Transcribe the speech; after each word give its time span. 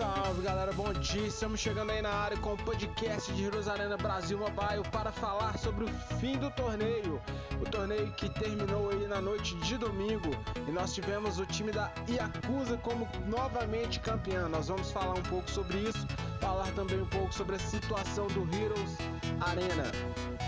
Salve 0.00 0.40
galera, 0.40 0.72
bom 0.72 0.90
dia! 0.94 1.26
Estamos 1.26 1.60
chegando 1.60 1.90
aí 1.90 2.00
na 2.00 2.08
área 2.08 2.34
com 2.38 2.54
o 2.54 2.56
podcast 2.56 3.30
de 3.34 3.50
Arena 3.70 3.98
Brasil 3.98 4.38
Mobile 4.38 4.82
para 4.90 5.12
falar 5.12 5.58
sobre 5.58 5.84
o 5.84 5.88
fim 6.18 6.38
do 6.38 6.50
torneio. 6.52 7.20
O 7.60 7.68
torneio 7.68 8.10
que 8.12 8.30
terminou 8.30 8.88
aí 8.88 9.06
na 9.06 9.20
noite 9.20 9.54
de 9.56 9.76
domingo 9.76 10.30
e 10.66 10.70
nós 10.72 10.94
tivemos 10.94 11.38
o 11.38 11.44
time 11.44 11.70
da 11.70 11.92
Yakuza 12.08 12.78
como 12.78 13.06
novamente 13.26 14.00
campeão. 14.00 14.48
Nós 14.48 14.68
vamos 14.68 14.90
falar 14.90 15.18
um 15.18 15.22
pouco 15.24 15.50
sobre 15.50 15.76
isso, 15.76 16.06
falar 16.40 16.72
também 16.72 17.02
um 17.02 17.06
pouco 17.06 17.34
sobre 17.34 17.56
a 17.56 17.58
situação 17.58 18.26
do 18.28 18.40
Heroes 18.56 18.96
Arena. 19.38 19.84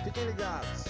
Fiquem 0.02 0.24
ligados! 0.28 0.86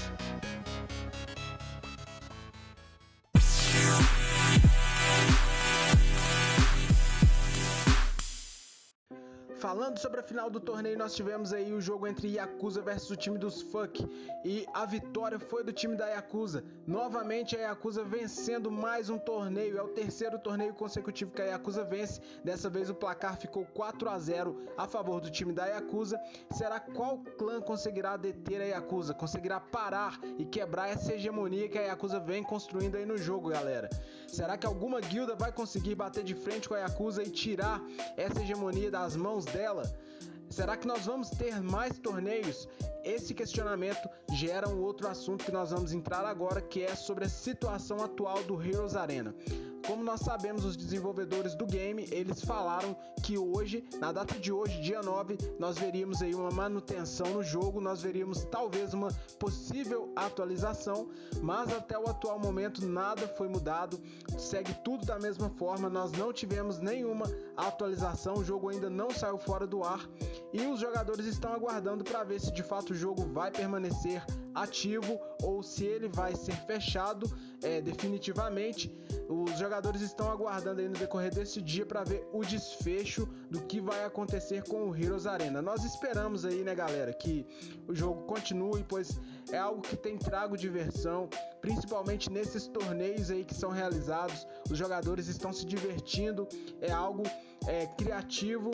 Falando 9.72 9.96
sobre 9.96 10.20
a 10.20 10.22
final 10.22 10.50
do 10.50 10.60
torneio, 10.60 10.98
nós 10.98 11.14
tivemos 11.14 11.50
aí 11.50 11.72
o 11.72 11.80
jogo 11.80 12.06
entre 12.06 12.28
Yakuza 12.28 12.82
versus 12.82 13.08
o 13.08 13.16
time 13.16 13.38
dos 13.38 13.62
Fuck 13.62 14.06
e 14.44 14.66
a 14.74 14.84
vitória 14.84 15.38
foi 15.38 15.64
do 15.64 15.72
time 15.72 15.96
da 15.96 16.08
Yakuza. 16.08 16.62
Novamente 16.86 17.56
a 17.56 17.60
Yakuza 17.60 18.04
vencendo 18.04 18.70
mais 18.70 19.08
um 19.08 19.16
torneio, 19.16 19.78
é 19.78 19.82
o 19.82 19.88
terceiro 19.88 20.38
torneio 20.38 20.74
consecutivo 20.74 21.30
que 21.30 21.40
a 21.40 21.46
Yakuza 21.46 21.84
vence. 21.84 22.20
Dessa 22.44 22.68
vez 22.68 22.90
o 22.90 22.94
placar 22.94 23.38
ficou 23.38 23.64
4 23.64 24.10
a 24.10 24.18
0 24.18 24.58
a 24.76 24.86
favor 24.86 25.22
do 25.22 25.30
time 25.30 25.54
da 25.54 25.64
Yakuza. 25.64 26.20
Será 26.50 26.78
qual 26.78 27.20
clã 27.38 27.58
conseguirá 27.58 28.18
deter 28.18 28.60
a 28.60 28.64
Yakuza? 28.64 29.14
Conseguirá 29.14 29.58
parar 29.58 30.20
e 30.38 30.44
quebrar 30.44 30.90
essa 30.90 31.14
hegemonia 31.14 31.66
que 31.70 31.78
a 31.78 31.82
Yakuza 31.82 32.20
vem 32.20 32.42
construindo 32.42 32.96
aí 32.96 33.06
no 33.06 33.16
jogo, 33.16 33.48
galera? 33.48 33.88
Será 34.28 34.58
que 34.58 34.66
alguma 34.66 35.00
guilda 35.00 35.34
vai 35.34 35.50
conseguir 35.50 35.94
bater 35.94 36.22
de 36.22 36.34
frente 36.34 36.68
com 36.68 36.74
a 36.74 36.80
Yakuza 36.80 37.22
e 37.22 37.30
tirar 37.30 37.80
essa 38.18 38.42
hegemonia 38.42 38.90
das 38.90 39.16
mãos 39.16 39.46
dela? 39.62 39.84
Será 40.50 40.76
que 40.76 40.88
nós 40.88 41.06
vamos 41.06 41.30
ter 41.30 41.60
mais 41.62 41.96
torneios? 41.98 42.68
Esse 43.04 43.34
questionamento 43.34 44.08
gera 44.32 44.68
um 44.68 44.80
outro 44.80 45.08
assunto 45.08 45.44
que 45.44 45.52
nós 45.52 45.70
vamos 45.70 45.92
entrar 45.92 46.24
agora, 46.24 46.60
que 46.60 46.82
é 46.82 46.94
sobre 46.94 47.24
a 47.24 47.28
situação 47.28 48.02
atual 48.02 48.42
do 48.44 48.62
Heroes 48.62 48.94
Arena. 48.94 49.34
Como 49.86 50.04
nós 50.04 50.20
sabemos, 50.20 50.64
os 50.64 50.76
desenvolvedores 50.76 51.56
do 51.56 51.66
game, 51.66 52.06
eles 52.12 52.40
falaram 52.42 52.96
que 53.20 53.36
hoje, 53.36 53.84
na 53.98 54.12
data 54.12 54.38
de 54.38 54.52
hoje, 54.52 54.80
dia 54.80 55.02
9, 55.02 55.36
nós 55.58 55.76
veríamos 55.76 56.22
aí 56.22 56.32
uma 56.34 56.50
manutenção 56.50 57.26
no 57.30 57.42
jogo, 57.42 57.80
nós 57.80 58.00
veríamos 58.00 58.44
talvez 58.44 58.94
uma 58.94 59.08
possível 59.40 60.12
atualização, 60.14 61.08
mas 61.42 61.72
até 61.72 61.98
o 61.98 62.08
atual 62.08 62.38
momento 62.38 62.86
nada 62.86 63.26
foi 63.26 63.48
mudado, 63.48 64.00
segue 64.38 64.72
tudo 64.84 65.04
da 65.04 65.18
mesma 65.18 65.50
forma, 65.50 65.90
nós 65.90 66.12
não 66.12 66.32
tivemos 66.32 66.78
nenhuma 66.78 67.26
atualização, 67.56 68.34
o 68.34 68.44
jogo 68.44 68.68
ainda 68.68 68.88
não 68.88 69.10
saiu 69.10 69.38
fora 69.38 69.66
do 69.66 69.82
ar 69.82 70.08
e 70.52 70.66
os 70.66 70.78
jogadores 70.78 71.26
estão 71.26 71.52
aguardando 71.52 72.04
para 72.04 72.22
ver 72.24 72.40
se 72.40 72.52
de 72.52 72.62
fato 72.62 72.90
o 72.90 72.94
jogo 72.94 73.22
vai 73.32 73.50
permanecer 73.50 74.22
ativo 74.54 75.18
ou 75.42 75.62
se 75.62 75.84
ele 75.84 76.08
vai 76.08 76.34
ser 76.34 76.54
fechado 76.66 77.30
é, 77.62 77.80
definitivamente. 77.80 78.94
Os 79.28 79.58
jogadores 79.58 80.02
estão 80.02 80.30
aguardando 80.30 80.80
aí 80.80 80.88
no 80.88 80.94
decorrer 80.94 81.34
desse 81.34 81.62
dia 81.62 81.86
para 81.86 82.04
ver 82.04 82.28
o 82.32 82.44
desfecho 82.44 83.26
do 83.50 83.62
que 83.62 83.80
vai 83.80 84.04
acontecer 84.04 84.62
com 84.64 84.90
o 84.90 84.96
Heroes 84.96 85.26
Arena. 85.26 85.62
Nós 85.62 85.84
esperamos 85.84 86.44
aí, 86.44 86.62
né, 86.62 86.74
galera, 86.74 87.14
que 87.14 87.46
o 87.88 87.94
jogo 87.94 88.22
continue, 88.24 88.84
pois 88.86 89.18
é 89.50 89.56
algo 89.56 89.80
que 89.80 89.96
tem 89.96 90.18
trago 90.18 90.56
diversão, 90.56 91.30
principalmente 91.62 92.30
nesses 92.30 92.66
torneios 92.66 93.30
aí 93.30 93.44
que 93.44 93.54
são 93.54 93.70
realizados. 93.70 94.46
Os 94.70 94.76
jogadores 94.76 95.28
estão 95.28 95.52
se 95.52 95.64
divertindo, 95.64 96.46
é 96.80 96.92
algo 96.92 97.22
é, 97.66 97.86
criativo 97.86 98.70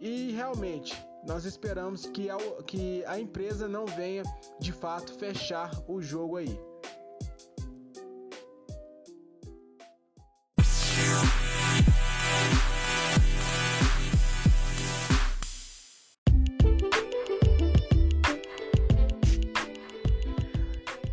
e 0.00 0.32
realmente 0.32 0.96
nós 1.26 1.44
esperamos 1.44 2.06
que 2.06 2.28
a, 2.28 2.36
que 2.66 3.04
a 3.04 3.18
empresa 3.18 3.68
não 3.68 3.86
venha 3.86 4.22
de 4.58 4.72
fato 4.72 5.12
fechar 5.14 5.70
o 5.86 6.00
jogo 6.02 6.36
aí. 6.36 6.58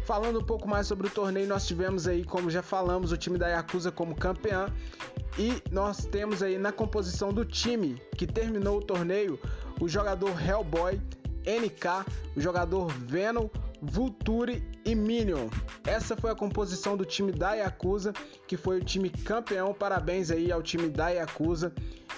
Falando 0.05 0.39
um 0.39 0.43
pouco 0.43 0.67
mais 0.67 0.87
sobre 0.87 1.05
o 1.05 1.09
torneio, 1.09 1.47
nós 1.47 1.67
tivemos 1.67 2.07
aí, 2.07 2.25
como 2.25 2.49
já 2.49 2.63
falamos, 2.63 3.11
o 3.11 3.17
time 3.17 3.37
da 3.37 3.47
Yakuza 3.47 3.91
como 3.91 4.15
campeão. 4.15 4.65
E 5.37 5.61
nós 5.71 6.03
temos 6.03 6.41
aí 6.41 6.57
na 6.57 6.71
composição 6.71 7.31
do 7.31 7.45
time 7.45 8.01
que 8.17 8.25
terminou 8.25 8.79
o 8.79 8.81
torneio 8.81 9.39
o 9.79 9.87
jogador 9.87 10.39
Hellboy, 10.41 11.01
NK, 11.45 12.05
o 12.35 12.41
jogador 12.41 12.87
Venom, 12.91 13.49
Vulture 13.81 14.61
e 14.85 14.93
Minion. 14.93 15.47
Essa 15.85 16.15
foi 16.15 16.31
a 16.31 16.35
composição 16.35 16.97
do 16.97 17.05
time 17.05 17.31
da 17.31 17.53
Yakuza, 17.53 18.13
que 18.47 18.57
foi 18.57 18.79
o 18.79 18.83
time 18.83 19.09
campeão. 19.09 19.73
Parabéns 19.73 20.31
aí 20.31 20.51
ao 20.51 20.61
time 20.61 20.89
da 20.89 21.09
Yakuza 21.09 21.73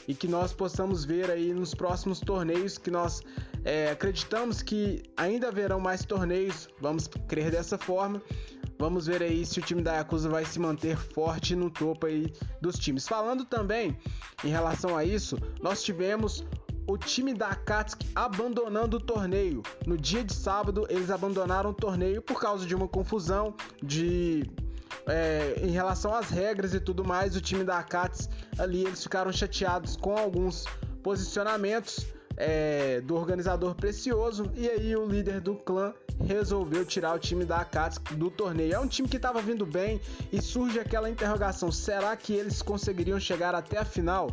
e 0.08 0.16
que 0.16 0.28
nós 0.28 0.52
possamos 0.52 1.06
ver 1.06 1.30
aí 1.30 1.54
nos 1.54 1.74
próximos 1.74 2.20
torneios 2.20 2.78
que 2.78 2.90
nós 2.90 3.22
é, 3.64 3.92
acreditamos 3.92 4.62
que 4.62 5.04
ainda 5.16 5.50
haverão 5.50 5.80
mais 5.80 6.04
torneios, 6.04 6.68
vamos 6.80 7.08
crer 7.28 7.52
dessa 7.52 7.78
forma. 7.78 8.22
Vamos 8.80 9.06
ver 9.06 9.22
aí 9.22 9.46
se 9.46 9.60
o 9.60 9.62
time 9.62 9.84
da 9.84 9.94
Yakuza 9.98 10.28
vai 10.28 10.44
se 10.44 10.58
manter 10.58 10.98
forte 10.98 11.56
no 11.56 11.70
topo 11.70 12.08
aí 12.08 12.34
dos 12.60 12.80
times. 12.80 13.08
Falando 13.08 13.46
também 13.46 13.96
em 14.44 14.50
relação 14.50 14.98
a 14.98 15.06
isso, 15.06 15.38
nós 15.62 15.84
tivemos 15.84 16.44
o 16.91 16.97
time 16.97 17.34
da 17.34 17.47
Akatsuki 17.47 18.09
abandonando 18.13 18.97
o 18.97 19.00
torneio. 19.00 19.63
No 19.85 19.97
dia 19.97 20.24
de 20.24 20.34
sábado, 20.34 20.85
eles 20.90 21.09
abandonaram 21.09 21.69
o 21.69 21.74
torneio 21.74 22.22
por 22.22 22.40
causa 22.40 22.66
de 22.66 22.75
uma 22.75 22.88
confusão 22.88 23.56
de 23.81 24.44
é, 25.07 25.56
em 25.62 25.72
relação 25.72 26.13
às 26.13 26.29
regras 26.29 26.74
e 26.74 26.79
tudo 26.79 27.06
mais. 27.06 27.35
O 27.35 27.41
time 27.41 27.63
da 27.63 27.79
Akatsuki 27.79 28.34
ali 28.59 28.84
eles 28.84 29.02
ficaram 29.02 29.31
chateados 29.31 29.96
com 29.96 30.18
alguns 30.18 30.66
posicionamentos 31.02 32.06
é, 32.41 33.00
do 33.02 33.16
organizador 33.16 33.75
Precioso 33.75 34.52
e 34.56 34.68
aí 34.68 34.96
o 34.96 35.06
líder 35.06 35.40
do 35.40 35.53
clã 35.53 35.94
resolveu 36.25 36.84
tirar 36.84 37.13
o 37.13 37.19
time 37.19 37.46
da 37.46 37.57
Akatsuki 37.57 38.16
do 38.16 38.31
torneio. 38.31 38.74
É 38.74 38.79
um 38.79 38.88
time 38.88 39.07
que 39.07 39.18
estava 39.18 39.40
vindo 39.41 39.63
bem 39.63 40.02
e 40.31 40.41
surge 40.41 40.79
aquela 40.79 41.07
interrogação: 41.07 41.72
será 41.72 42.16
que 42.16 42.34
eles 42.34 42.63
conseguiriam 42.63 43.19
chegar 43.19 43.53
até 43.53 43.78
a 43.78 43.85
final? 43.85 44.31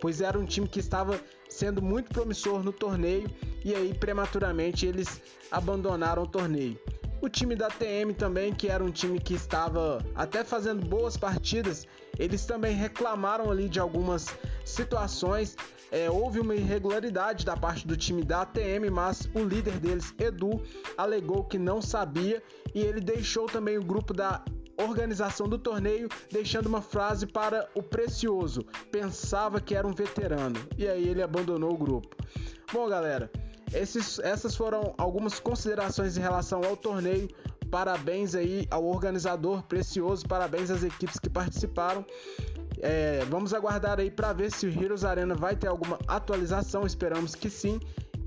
Pois 0.00 0.22
era 0.22 0.38
um 0.38 0.46
time 0.46 0.66
que 0.66 0.80
estava 0.80 1.20
sendo 1.50 1.82
muito 1.82 2.08
promissor 2.08 2.62
no 2.62 2.72
torneio 2.72 3.28
e 3.62 3.74
aí 3.74 3.92
prematuramente 3.92 4.86
eles 4.86 5.20
abandonaram 5.50 6.22
o 6.22 6.26
torneio. 6.26 6.78
O 7.20 7.28
time 7.28 7.54
da 7.54 7.68
TM 7.68 8.14
também, 8.14 8.54
que 8.54 8.68
era 8.68 8.82
um 8.82 8.90
time 8.90 9.20
que 9.20 9.34
estava 9.34 10.02
até 10.14 10.42
fazendo 10.42 10.86
boas 10.86 11.18
partidas, 11.18 11.86
eles 12.18 12.46
também 12.46 12.74
reclamaram 12.74 13.50
ali 13.50 13.68
de 13.68 13.78
algumas 13.78 14.28
situações. 14.70 15.56
É, 15.90 16.08
houve 16.08 16.38
uma 16.38 16.54
irregularidade 16.54 17.44
da 17.44 17.56
parte 17.56 17.86
do 17.86 17.96
time 17.96 18.22
da 18.22 18.42
ATM, 18.42 18.90
mas 18.92 19.28
o 19.34 19.42
líder 19.42 19.78
deles, 19.78 20.14
Edu, 20.18 20.62
alegou 20.96 21.44
que 21.44 21.58
não 21.58 21.82
sabia 21.82 22.42
e 22.74 22.80
ele 22.80 23.00
deixou 23.00 23.46
também 23.46 23.76
o 23.76 23.82
grupo 23.82 24.14
da 24.14 24.44
organização 24.76 25.48
do 25.48 25.58
torneio, 25.58 26.08
deixando 26.30 26.66
uma 26.66 26.80
frase 26.80 27.26
para 27.26 27.68
o 27.74 27.82
Precioso. 27.82 28.64
Pensava 28.90 29.60
que 29.60 29.74
era 29.74 29.86
um 29.86 29.92
veterano 29.92 30.56
e 30.78 30.86
aí 30.88 31.08
ele 31.08 31.22
abandonou 31.22 31.72
o 31.72 31.78
grupo. 31.78 32.16
Bom, 32.72 32.88
galera, 32.88 33.30
esses, 33.72 34.18
essas 34.20 34.56
foram 34.56 34.94
algumas 34.98 35.38
considerações 35.38 36.16
em 36.16 36.20
relação 36.20 36.62
ao 36.64 36.76
torneio. 36.76 37.28
Parabéns 37.70 38.34
aí 38.34 38.66
ao 38.68 38.84
organizador 38.84 39.62
precioso, 39.62 40.26
parabéns 40.26 40.70
às 40.70 40.82
equipes 40.82 41.18
que 41.20 41.30
participaram. 41.30 42.04
É, 42.82 43.24
vamos 43.28 43.52
aguardar 43.52 44.00
aí 44.00 44.10
para 44.10 44.32
ver 44.32 44.50
se 44.50 44.66
o 44.66 44.70
Heroes 44.70 45.04
Arena 45.04 45.34
vai 45.34 45.54
ter 45.56 45.68
alguma 45.68 45.98
atualização, 46.08 46.86
esperamos 46.86 47.34
que 47.34 47.50
sim. 47.50 47.78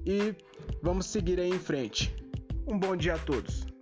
E 0.05 0.35
vamos 0.81 1.05
seguir 1.07 1.39
aí 1.39 1.49
em 1.49 1.59
frente. 1.59 2.15
Um 2.67 2.77
bom 2.77 2.95
dia 2.95 3.15
a 3.15 3.17
todos. 3.17 3.72